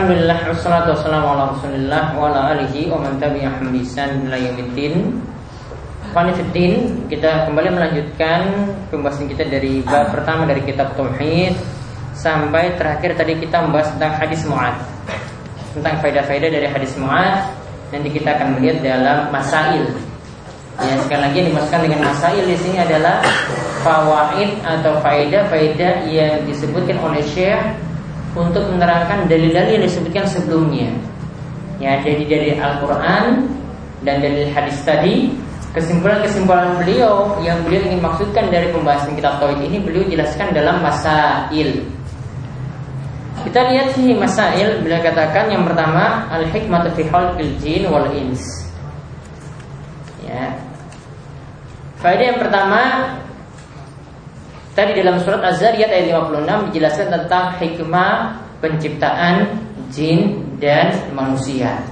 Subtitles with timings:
[0.00, 4.40] Alhamdulillah wassalatu wassalamu ala Rasulillah wa ala alihi wa man tabi'ahum bi ihsan ila
[7.12, 8.48] kita kembali melanjutkan
[8.88, 11.52] pembahasan kita dari bab pertama dari kitab tauhid
[12.16, 14.80] sampai terakhir tadi kita membahas tentang hadis Mu'ad.
[15.76, 17.52] Tentang faedah-faedah dari hadis Mu'ad
[17.92, 19.84] nanti kita akan melihat dalam masail.
[20.80, 23.20] Ya, sekali lagi dimasukkan dengan masail di sini adalah
[23.84, 27.89] fawaid atau faedah-faedah yang disebutkan oleh Syekh
[28.34, 30.90] untuk menerangkan dalil-dalil yang disebutkan sebelumnya.
[31.80, 33.48] Ya, jadi dari Al-Qur'an
[34.04, 35.32] dan dari hadis tadi,
[35.72, 41.82] kesimpulan-kesimpulan beliau yang beliau ingin maksudkan dari pembahasan kitab tauhid ini beliau jelaskan dalam masail.
[43.40, 48.68] Kita lihat sini masail beliau katakan yang pertama al-hikmatu fi khalqil jin wal ins.
[50.20, 50.60] Ya.
[52.04, 52.80] Faedah yang pertama
[54.70, 59.58] Tadi dalam surat Az-Zariyat ayat 56 dijelaskan tentang hikmah penciptaan
[59.90, 61.82] jin dan manusia.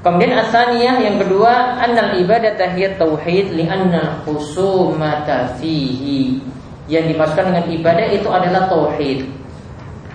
[0.00, 6.40] Kemudian asaniyah yang kedua annal ibadah tahiyat tauhid li annal khusumata fihi.
[6.90, 9.28] Yang dimaksudkan dengan ibadah itu adalah tauhid.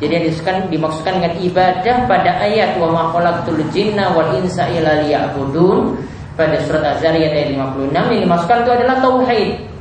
[0.04, 5.00] Jadi yang dimaksudkan, dimaksudkan dengan ibadah pada ayat wa ma khalaqtul jinna wal insa illa
[5.06, 6.04] liya'budun
[6.36, 9.75] pada surat Az-Zariyat ayat 56 yang dimaksudkan itu adalah tauhid.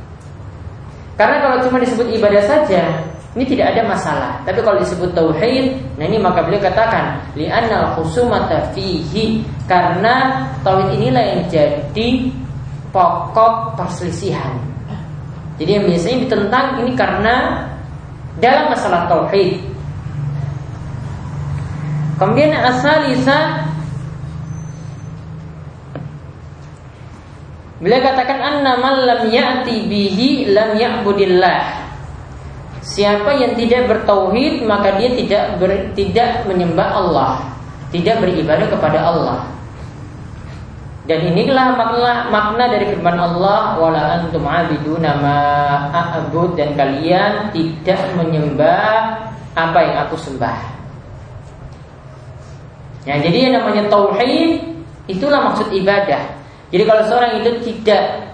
[1.15, 2.83] Karena kalau cuma disebut ibadah saja,
[3.35, 4.31] ini tidak ada masalah.
[4.47, 11.23] Tapi kalau disebut tauhid, nah ini maka beliau katakan li'annal khusumata fihi karena tauhid inilah
[11.23, 12.09] yang jadi
[12.95, 14.55] pokok perselisihan.
[15.55, 17.35] Jadi yang biasanya ditentang ini karena
[18.39, 19.63] dalam masalah tauhid.
[22.15, 23.64] Kemudian asalisa
[27.75, 31.83] Beliau katakan anna man lam ya'ti bihi lam ya'budillah.
[32.79, 37.31] Siapa yang tidak bertauhid maka dia tidak ber, tidak menyembah Allah,
[37.91, 39.39] tidak beribadah kepada Allah.
[41.05, 45.39] Dan inilah makna makna dari firman Allah wala antum abiduna ma
[45.91, 49.19] a'bud dan kalian tidak menyembah
[49.53, 50.57] apa yang aku sembah.
[53.05, 54.63] Ya, jadi yang namanya tauhid
[55.05, 56.44] itulah maksud ibadah.
[56.73, 58.33] Jadi kalau seorang itu tidak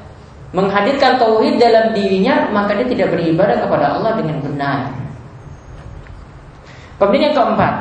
[0.52, 4.78] menghadirkan tauhid dalam dirinya, maka dia tidak beribadah kepada Allah dengan benar.
[7.00, 7.74] Kemudian yang keempat,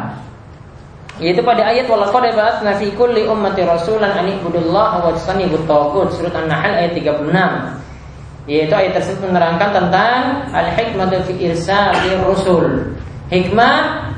[1.21, 6.33] yaitu pada ayat walaqad ba'atsna fi kulli ummati rasulan an ibudullaha wa tajtanibut taghut surat
[6.33, 8.49] An-Nahl ayat 36.
[8.49, 12.97] Yaitu ayat tersebut menerangkan tentang al-hikmatu fi irsalir rusul.
[13.29, 14.09] Hikmah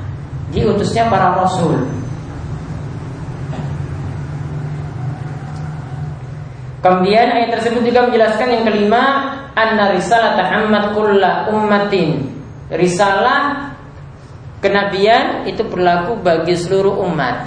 [0.54, 2.01] diutusnya para rasul.
[6.82, 9.02] Kemudian ayat tersebut juga menjelaskan yang kelima
[9.54, 12.26] anna risalah Muhammad kulla ummatin.
[12.74, 13.70] Risalah
[14.58, 17.46] kenabian itu berlaku bagi seluruh umat.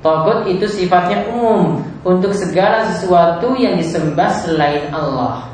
[0.01, 5.45] Togut itu sifatnya umum untuk segala sesuatu yang disembah selain Allah.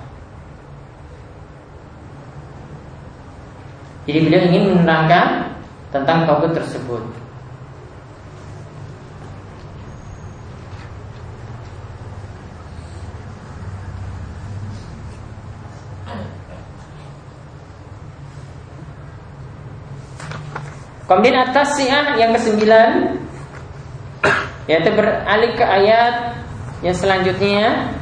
[4.06, 5.50] Jadi beliau ingin menerangkan
[5.90, 7.02] tentang togut tersebut.
[21.06, 23.25] Kemudian atas siah yang kesembilan
[24.66, 26.14] yaitu beralih ke ayat
[26.82, 27.94] yang selanjutnya.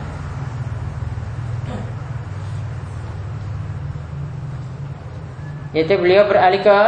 [5.77, 6.79] Yaitu beliau beralih ke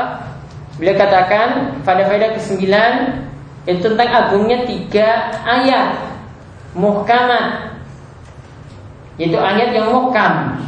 [0.78, 2.64] beliau katakan pada faedah ke-9
[3.67, 6.17] itu tentang agungnya tiga ayat.
[6.76, 7.76] Muhkamat
[9.17, 10.61] yaitu ayat yang muhkam.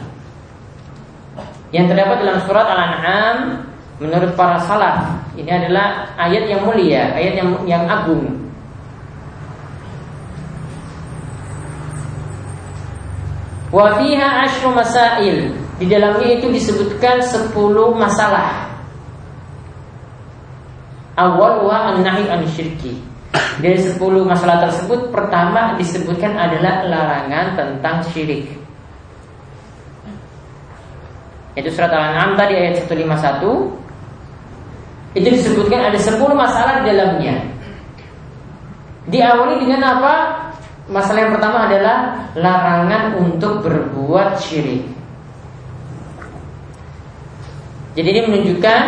[1.68, 3.36] Yang terdapat dalam surat Al-An'am
[4.00, 8.47] menurut para salaf ini adalah ayat yang mulia, ayat yang yang agung.
[13.68, 15.52] Wa fiha masail.
[15.78, 17.54] Di dalamnya itu disebutkan 10
[17.94, 18.66] masalah.
[21.18, 22.98] Awal wa an-nahi an syirki.
[23.58, 28.58] Dari 10 masalah tersebut pertama disebutkan adalah larangan tentang syirik.
[31.58, 37.34] Itu surat Al-An'am tadi ayat 151 itu disebutkan ada 10 masalah di dalamnya.
[39.10, 40.14] Diawali dengan apa?
[40.88, 44.88] Masalah yang pertama adalah larangan untuk berbuat syirik.
[47.92, 48.80] Jadi ini menunjukkan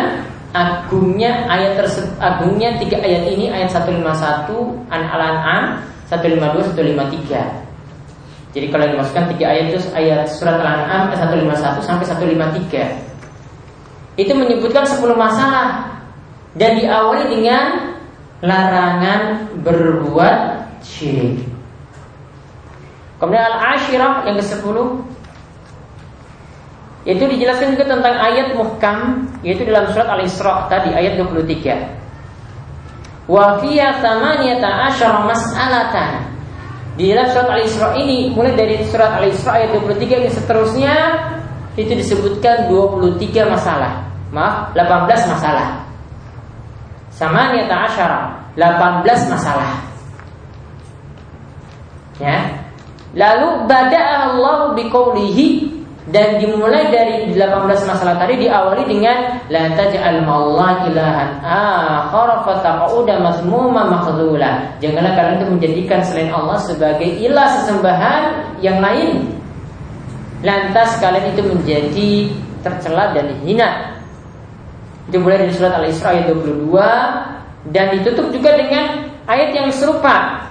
[0.49, 4.01] agungnya ayat tersebut agungnya tiga ayat ini ayat 151
[4.89, 7.69] an al-an'am 152 153.
[8.51, 14.17] Jadi kalau dimasukkan tiga ayat itu ayat surat al-an'am 151 sampai 153.
[14.17, 16.01] Itu menyebutkan 10 masalah
[16.57, 17.93] dan diawali dengan
[18.41, 21.50] larangan berbuat syirik.
[23.21, 24.77] Kemudian al-ashirah yang ke-10
[27.05, 33.29] itu dijelaskan juga tentang ayat muhkam yaitu dalam surat Al-Isra tadi ayat 23.
[33.29, 36.33] Wa fiya thamaniyata asyara mas'alatan.
[36.97, 40.95] Di dalam surat Al-Isra ini mulai dari surat Al-Isra ayat 23 yang seterusnya
[41.77, 44.01] itu disebutkan 23 masalah.
[44.33, 45.85] Maaf, 18 masalah.
[47.13, 49.77] Samaniyata asyara 18 masalah
[52.17, 52.60] Ya
[53.11, 55.71] Lalu bada'a Allah biqaulihi
[56.11, 63.87] dan dimulai dari 18 masalah tadi diawali dengan la taj'al ma'allah ilahan akhar fataqauda mazmuma
[63.87, 64.75] makhdhula.
[64.83, 68.21] Janganlah kalian itu menjadikan selain Allah sebagai ilah sesembahan
[68.59, 69.39] yang lain.
[70.43, 72.11] Lantas kalian itu menjadi
[72.65, 73.99] tercela dan hina.
[75.11, 80.49] Dimulai dari surat Al-Isra ayat 22 dan ditutup juga dengan ayat yang serupa.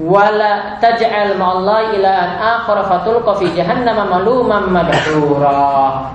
[0.00, 6.08] Wala taj'al ma'allahi ilahan akhar fatulqa fi jahannam maluman madhura.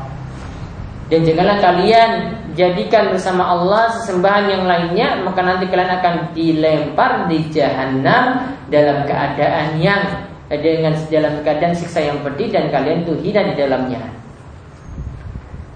[1.06, 2.12] Dan janganlah kalian
[2.58, 9.78] jadikan bersama Allah sesembahan yang lainnya maka nanti kalian akan dilempar di jahanam dalam keadaan
[9.78, 10.02] yang
[10.50, 14.02] dengan dalam keadaan siksa yang pedih dan kalian tuh hina di dalamnya.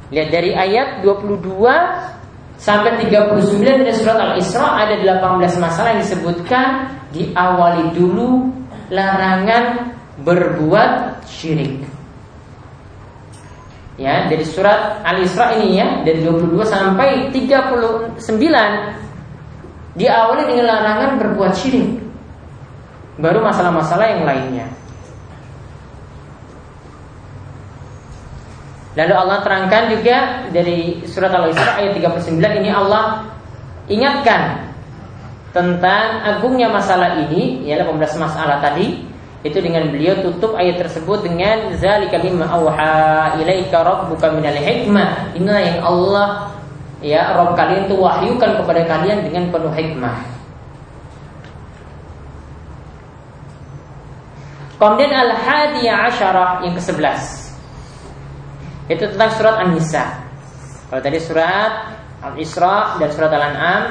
[0.09, 1.45] Lihat dari ayat 22
[2.59, 8.51] sampai 39 dari surat Al-Isra ada 18 masalah yang disebutkan diawali dulu
[8.91, 11.87] larangan berbuat syirik.
[13.99, 18.19] Ya, dari surat Al-Isra ini ya, dari 22 sampai 39
[19.99, 21.99] diawali dengan larangan berbuat syirik.
[23.19, 24.67] Baru masalah-masalah yang lainnya.
[28.97, 30.17] Lalu Allah terangkan juga
[30.49, 33.21] dari surat Al-Isra ayat 39 ini Allah
[33.85, 34.73] ingatkan
[35.53, 39.05] tentang agungnya masalah ini ya 18 masalah tadi.
[39.39, 45.31] Itu dengan beliau tutup ayat tersebut dengan zalika mimma auha ilaika rabbuka minal hikmah.
[45.31, 46.27] Inilah yang Allah
[46.99, 50.17] ya Rabb kalian itu wahyukan kepada kalian dengan penuh hikmah.
[54.75, 57.48] Kemudian al-hadiyah asyarah yang ke-11
[58.89, 60.17] itu tentang surat An-Nisa.
[60.89, 61.93] Kalau tadi surat
[62.25, 63.83] Al-Isra dan surat Al-An'am,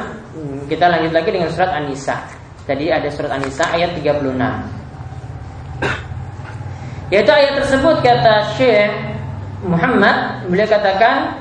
[0.67, 2.19] kita lanjut lagi dengan surat An-Nisa.
[2.67, 4.35] Tadi ada surat An-Nisa ayat 36.
[7.15, 8.93] Yaitu ayat tersebut kata Syekh
[9.65, 11.41] Muhammad beliau katakan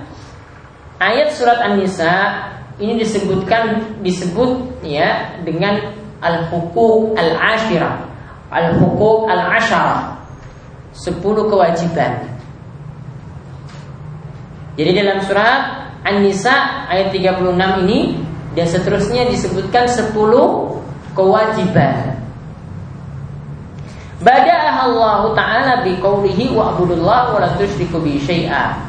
[1.01, 2.45] ayat surat An-Nisa
[2.77, 5.81] ini disebutkan disebut ya dengan
[6.21, 8.05] al-huquq al-ashirah.
[8.53, 10.15] Al-huquq al-ashara.
[10.95, 12.36] Sepuluh kewajiban
[14.77, 18.21] jadi dalam surat An-Nisa ayat 36 ini
[18.53, 20.13] dan seterusnya disebutkan 10
[21.17, 22.13] kewajiban.
[24.21, 28.85] Bada'ah Allah Ta'ala biqaulihi wa abudullah wa la tusyriku bi syai'a.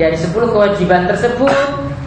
[0.00, 1.52] dari 10 kewajiban tersebut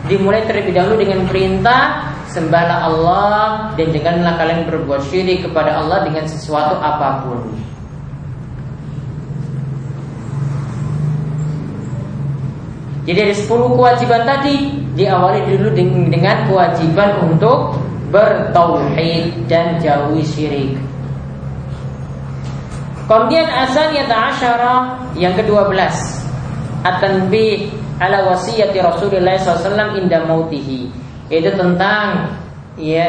[0.10, 3.42] dimulai terlebih dahulu dengan perintah sembahlah Allah
[3.78, 7.46] dan janganlah kalian berbuat syirik kepada Allah dengan sesuatu apa pun.
[13.04, 14.56] Jadi ada 10 kewajiban tadi
[14.96, 15.76] diawali dulu
[16.08, 17.76] dengan kewajiban untuk
[18.16, 20.72] bertauhid dan jauhi syirik.
[23.04, 24.76] Kemudian yang asyara
[25.20, 25.76] yang ke-12
[26.84, 30.88] At-tanbih ala wasiyati Rasulullah SAW inda mautihi.
[31.32, 32.40] Yaitu tentang
[32.76, 33.08] ya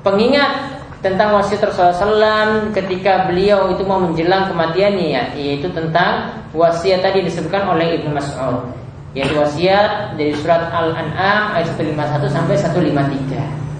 [0.00, 7.00] pengingat tentang wasiat Rasulullah SAW ketika beliau itu mau menjelang kematiannya ya yaitu tentang wasiat
[7.00, 8.68] tadi disebutkan oleh Ibnu Mas'ud
[9.10, 13.70] yaitu wasiat dari surat Al-An'am ayat 151 sampai 153.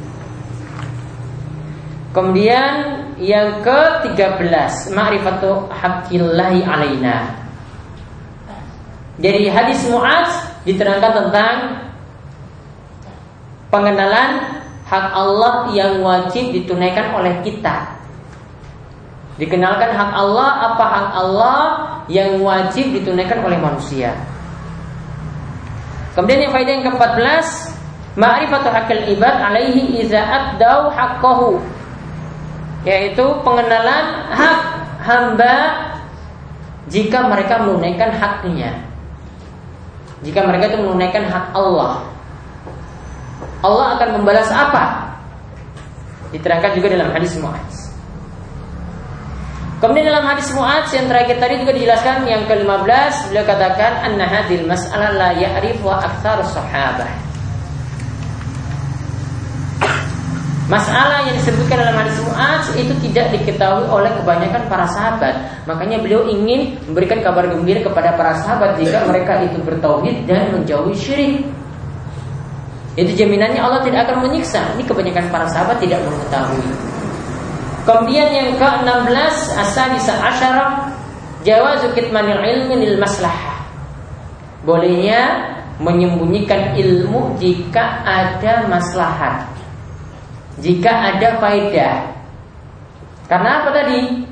[2.10, 2.72] Kemudian
[3.22, 7.38] yang ke-13 ma'rifatu haqqillahi alaina.
[9.20, 11.54] Dari hadis Mu'adz diterangkan tentang
[13.70, 14.58] pengenalan
[14.90, 17.94] hak Allah yang wajib ditunaikan oleh kita.
[19.38, 21.58] Dikenalkan hak Allah apa hak Allah
[22.10, 24.10] yang wajib ditunaikan oleh manusia.
[26.14, 27.46] Kemudian yang faedah yang ke-14
[28.18, 31.62] Ma'rifatu hakil ibad alaihi iza addau haqqahu.
[32.82, 34.58] Yaitu pengenalan hak
[35.04, 35.54] hamba
[36.90, 38.82] Jika mereka menunaikan haknya.
[40.26, 42.02] Jika mereka itu menunaikan hak Allah.
[43.62, 45.14] Allah akan membalas apa?
[46.34, 47.89] Diterangkan juga dalam hadis Mu'adz
[49.80, 54.68] Kemudian dalam hadis Mu'adz yang terakhir tadi juga dijelaskan yang ke-15 beliau katakan anna hadil
[54.68, 55.32] mas'alah la
[55.80, 57.08] wa aktsar sahabah.
[60.68, 65.64] Masalah yang disebutkan dalam hadis Mu'adz itu tidak diketahui oleh kebanyakan para sahabat.
[65.64, 70.92] Makanya beliau ingin memberikan kabar gembira kepada para sahabat jika mereka itu bertauhid dan menjauhi
[70.92, 71.40] syirik.
[73.00, 74.60] Itu jaminannya Allah tidak akan menyiksa.
[74.76, 76.89] Ini kebanyakan para sahabat tidak mengetahui.
[77.88, 80.92] Kemudian yang ke-16 Asadisa asyara
[81.40, 83.64] Jawazu kitmanil ilmi lil maslahah.
[84.60, 85.48] Bolehnya
[85.80, 89.48] menyembunyikan ilmu jika ada maslahat
[90.60, 91.96] Jika ada faedah.
[93.24, 94.28] Karena apa tadi?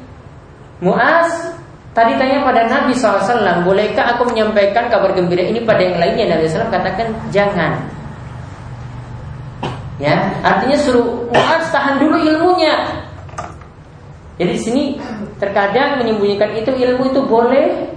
[0.85, 1.57] Muaz
[1.97, 6.37] tadi tanya pada Nabi SAW Bolehkah aku menyampaikan kabar gembira ini pada yang lainnya?
[6.37, 7.89] Nabi SAW katakan jangan.
[9.97, 12.98] Ya, artinya suruh Muaz tahan dulu ilmunya
[14.39, 14.83] jadi di sini
[15.43, 17.91] terkadang menyembunyikan itu ilmu itu boleh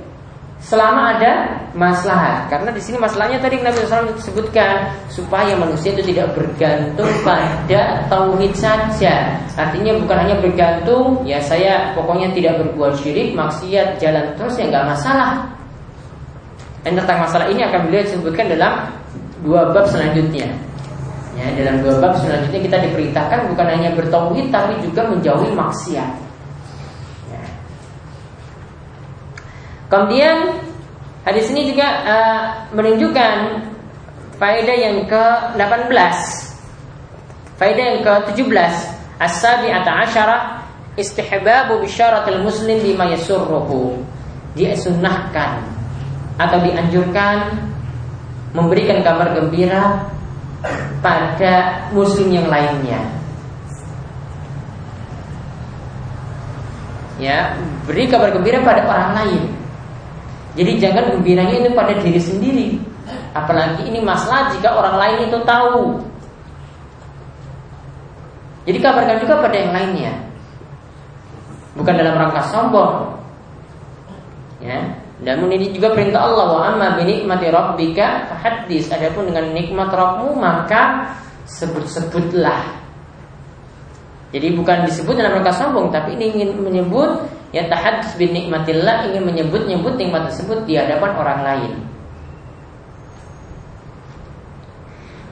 [0.61, 2.49] selama ada masalah.
[2.49, 8.53] Karena di sini masalahnya tadi Nabi SAW sebutkan supaya manusia itu tidak bergantung pada tauhid
[8.57, 9.41] saja.
[9.57, 14.85] Artinya bukan hanya bergantung, ya saya pokoknya tidak berbuat syirik, maksiat jalan terus ya nggak
[14.97, 15.45] masalah.
[16.81, 18.89] Dan tentang masalah ini akan beliau sebutkan dalam
[19.45, 20.49] dua bab selanjutnya.
[21.37, 26.30] Ya, dalam dua bab selanjutnya kita diperintahkan bukan hanya bertauhid tapi juga menjauhi maksiat.
[29.91, 30.55] Kemudian
[31.27, 33.35] hadis ini juga uh, menunjukkan
[34.39, 36.15] faedah yang ke-18.
[37.59, 38.73] Faedah yang ke-17,
[39.19, 40.37] as-sabi'ata asyara
[40.95, 43.99] istihbabu bisyaratil muslim bima yasurruhu.
[44.55, 45.59] Dia sunnahkan
[46.39, 47.51] atau dianjurkan
[48.55, 50.07] memberikan kabar gembira
[51.03, 52.99] pada muslim yang lainnya.
[57.21, 57.53] Ya,
[57.85, 59.60] beri kabar gembira pada orang lain.
[60.51, 62.67] Jadi jangan gembiranya itu pada diri sendiri.
[63.31, 66.03] Apalagi ini masalah jika orang lain itu tahu.
[68.67, 70.13] Jadi kabarkan juga pada yang lainnya.
[71.79, 73.15] Bukan dalam rangka sombong.
[74.59, 75.01] Ya.
[75.21, 78.91] Namun ini juga perintah Allah wa amma bi nikmati rabbika fahaddis.
[78.91, 81.13] Adapun dengan nikmat Rabbmu maka
[81.47, 82.81] sebut-sebutlah.
[84.31, 89.27] Jadi bukan disebut dalam rangka sombong tapi ini ingin menyebut Ya tahadus bin nikmatillah ingin
[89.27, 91.73] menyebut-nyebut nikmat tersebut di hadapan orang lain.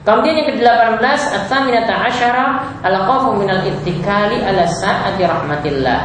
[0.00, 2.46] Kemudian yang ke-18 At-Thaminata Asyara
[2.80, 6.02] Al-Qafu minal ittikali ala sa'ati rahmatillah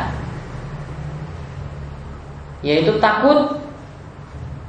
[2.60, 3.56] Yaitu takut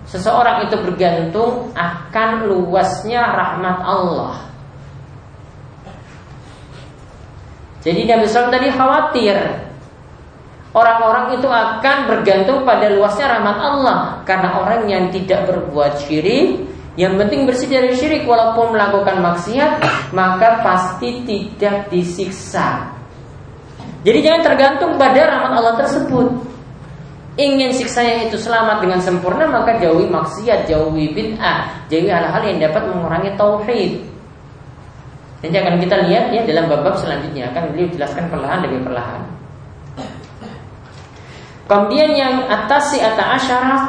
[0.07, 4.47] Seseorang itu bergantung akan luasnya rahmat Allah
[7.83, 9.65] Jadi Nabi SAW tadi khawatir
[10.76, 16.68] orang-orang itu akan bergantung pada luasnya rahmat Allah karena orang yang tidak berbuat syirik
[17.00, 19.80] yang penting bersih dari syirik walaupun melakukan maksiat
[20.12, 22.92] maka pasti tidak disiksa.
[24.04, 26.28] Jadi jangan tergantung pada rahmat Allah tersebut.
[27.37, 32.88] ingin siksanya itu selamat dengan sempurna maka jauhi maksiat, jauhi bid'ah, jauhi hal-hal yang dapat
[32.88, 34.00] mengurangi tauhid.
[35.45, 39.36] Nanti akan kita lihat ya dalam bab-bab selanjutnya akan beliau jelaskan perlahan demi perlahan.
[41.66, 43.82] Kemudian yang atas si ata asyarah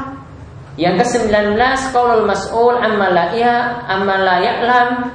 [0.78, 1.58] yang ke-19
[1.94, 5.10] qaulul mas'ul amma la ya ya'lam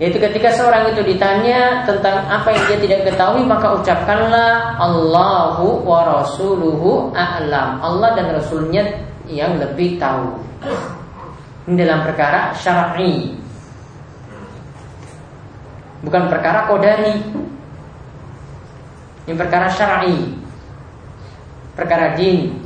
[0.00, 6.24] yaitu ketika seorang itu ditanya tentang apa yang dia tidak ketahui maka ucapkanlah Allahu wa
[6.24, 7.84] rasuluhu a'lam.
[7.84, 8.80] Allah dan rasulnya
[9.28, 10.40] yang lebih tahu.
[11.68, 13.36] Ini dalam perkara syar'i.
[16.00, 17.20] Bukan perkara kodari.
[19.28, 20.39] Ini perkara syar'i.
[21.80, 22.60] Perkara din.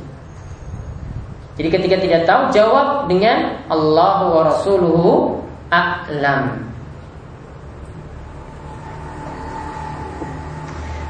[1.55, 5.11] Jadi ketika tidak tahu jawab dengan Allahu wa rasuluhu
[5.71, 6.59] a'lam.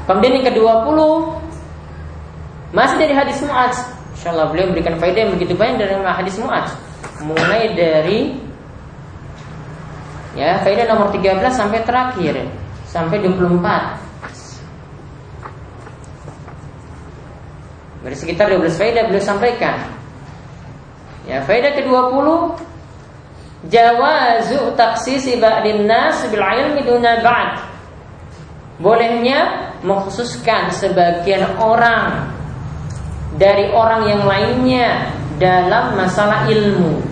[0.06, 0.98] Kemudian yang ke-20
[2.70, 3.74] masih dari hadis Mu'adz.
[4.14, 6.70] Insyaallah beliau memberikan faedah yang begitu banyak dari hadis Mu'adz.
[7.26, 8.38] Mulai dari
[10.38, 12.38] ya faedah nomor 13 sampai terakhir
[12.86, 14.06] sampai 24.
[18.06, 19.82] Dari sekitar 12 faedah beliau sampaikan.
[21.26, 22.26] Ya, faedah ke-20
[23.66, 27.66] jawazu taksisi ba'din nas bil ilmi duna ba'd.
[28.78, 32.30] Bolehnya mengkhususkan sebagian orang
[33.34, 35.10] dari orang yang lainnya
[35.42, 37.02] dalam masalah ilmu.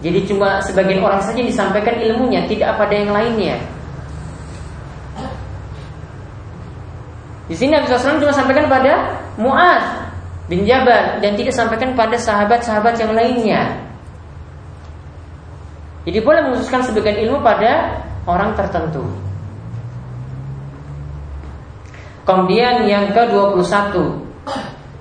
[0.00, 3.60] Jadi cuma sebagian orang saja disampaikan ilmunya, tidak pada yang lainnya.
[7.50, 9.82] Di sini Nabi SAW cuma sampaikan pada Muaz
[10.46, 13.74] bin Jabal dan tidak sampaikan pada sahabat-sahabat yang lainnya.
[16.06, 17.98] Jadi boleh mengkhususkan sebagian ilmu pada
[18.30, 19.02] orang tertentu.
[22.22, 23.98] Kemudian yang ke-21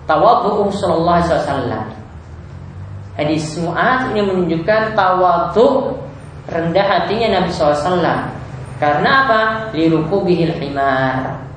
[0.10, 1.86] Tawadhu sallallahu alaihi wasallam.
[3.14, 5.94] Hadis Mu'ad ini menunjukkan tawadhu
[6.50, 8.02] rendah hatinya Nabi SAW.
[8.82, 9.42] Karena apa?
[9.76, 11.49] Liruku bihil himar.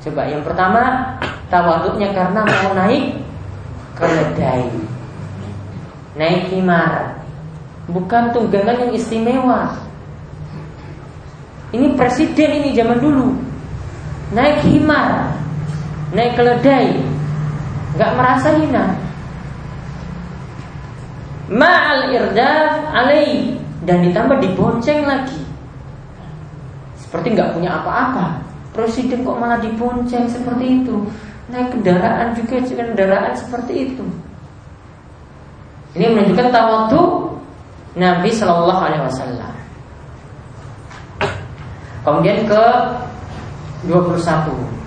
[0.00, 1.14] Coba yang pertama
[1.52, 3.20] tawaduknya karena mau naik
[3.96, 4.64] keledai.
[6.16, 7.20] Naik himar.
[7.90, 9.76] Bukan tunggangan yang istimewa.
[11.70, 13.50] Ini presiden ini zaman dulu
[14.30, 15.34] naik himar,
[16.14, 17.02] naik keledai,
[17.98, 18.94] nggak merasa hina.
[21.50, 25.42] Ma'al irdaf alai dan ditambah dibonceng lagi.
[26.94, 28.38] Seperti nggak punya apa-apa.
[28.70, 30.96] Presiden kok malah dibonceng seperti itu.
[31.50, 34.06] Naik kendaraan juga kendaraan seperti itu.
[35.98, 37.34] Ini menunjukkan tawadu
[37.98, 39.52] Nabi Shallallahu Alaihi Wasallam.
[42.06, 42.64] Kemudian ke
[43.90, 44.80] 21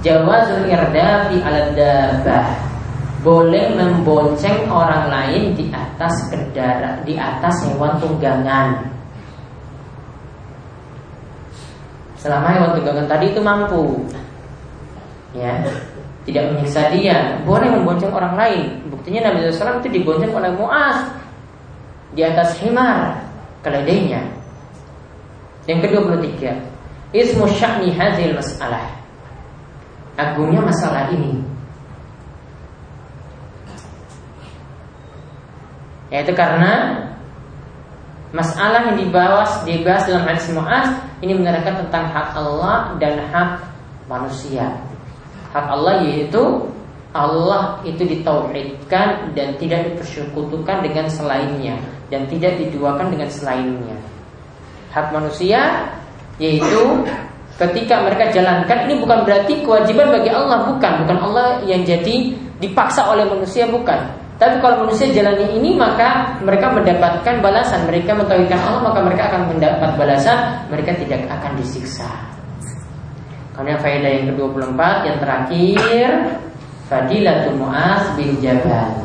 [0.00, 2.46] Jawazul irdafi ala dabah
[3.20, 8.80] boleh membonceng orang lain di atas kendaraan di atas hewan tunggangan.
[12.20, 13.96] Selama hewan tunggangan tadi itu mampu,
[15.32, 15.56] ya,
[16.28, 18.76] tidak menyiksa dia, boleh membonceng orang lain.
[18.92, 21.08] Buktinya Nabi SAW itu dibonceng oleh Muaz
[22.12, 23.24] di atas himar
[23.64, 24.20] keledainya.
[25.64, 26.60] Yang kedua puluh tiga,
[27.16, 28.84] Ismu sya'ni hadhil masalah.
[30.20, 31.40] Agungnya masalah ini.
[36.12, 37.00] Yaitu karena
[38.30, 40.86] Masalah yang dibahas, dibahas dalam hadis Mu'az
[41.18, 43.58] Ini menerangkan tentang hak Allah dan hak
[44.06, 44.70] manusia.
[45.50, 46.70] Hak Allah yaitu
[47.10, 51.74] Allah itu ditauhidkan dan tidak dipersekutukan dengan selainnya
[52.08, 53.98] dan tidak diduakan dengan selainnya.
[54.94, 55.90] Hak manusia
[56.38, 57.02] yaitu
[57.58, 60.92] ketika mereka jalankan ini bukan berarti kewajiban bagi Allah bukan.
[61.04, 66.72] Bukan Allah yang jadi dipaksa oleh manusia bukan tapi kalau manusia jalani ini maka mereka
[66.72, 67.84] mendapatkan balasan.
[67.84, 70.64] Mereka mengetahuikan Allah maka mereka akan mendapat balasan.
[70.72, 72.08] Mereka tidak akan disiksa.
[73.52, 76.08] Kemudian faedah yang ke-24 yang terakhir
[76.88, 79.04] Fadilatul Mu'az bin Jabal.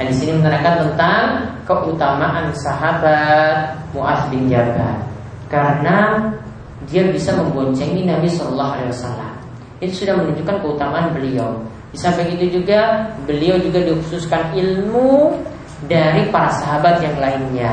[0.00, 1.24] Hadis ini menerangkan tentang
[1.68, 4.96] keutamaan sahabat Mu'az bin Jabal.
[5.52, 6.24] Karena
[6.88, 9.32] dia bisa memboncengi Nabi Shallallahu Alaihi Wasallam.
[9.84, 11.60] Itu sudah menunjukkan keutamaan beliau.
[11.88, 15.32] Di samping itu juga beliau juga dikhususkan ilmu
[15.88, 17.72] dari para sahabat yang lainnya.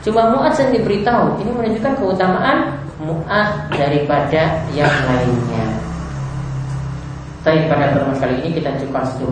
[0.00, 2.72] Cuma Mu'ad yang diberitahu ini menunjukkan keutamaan
[3.04, 5.66] Mu'ad daripada yang lainnya.
[7.40, 9.28] Tapi pada pertemuan kali ini kita cukupkan satu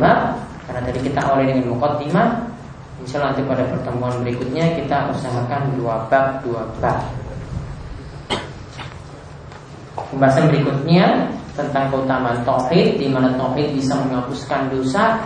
[0.69, 2.29] karena tadi kita awali dengan mukaddimah.
[3.05, 6.99] Insya Allah nanti pada pertemuan berikutnya kita usahakan dua bab dua bab.
[10.09, 15.19] Pembahasan berikutnya tentang keutamaan tauhid di mana tauhid bisa menghapuskan dosa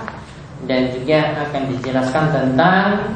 [0.65, 3.13] dan juga akan dijelaskan tentang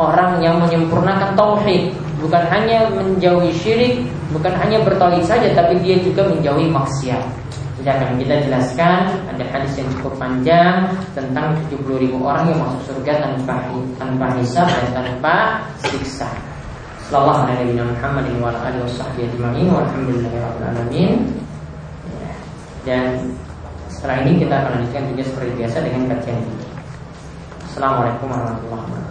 [0.00, 1.92] orang yang menyempurnakan tauhid
[2.24, 4.00] bukan hanya menjauhi syirik
[4.32, 7.42] bukan hanya bertauhid saja tapi dia juga menjauhi maksiat
[7.82, 10.86] tidak akan kita jelaskan ada hadis yang cukup panjang
[11.18, 13.58] tentang 70 ribu orang yang masuk surga tanpa
[13.98, 15.34] tanpa hisab dan tanpa
[15.82, 16.30] siksa.
[17.10, 21.41] Sallallahu alaihi Muhammad wa alihi washabbihi ajma'in walhamdulillahi alamin.
[22.82, 23.38] Dan
[23.86, 26.66] setelah ini kita akan lanjutkan juga seperti biasa dengan kajian ini.
[27.70, 29.01] Assalamualaikum warahmatullahi wabarakatuh.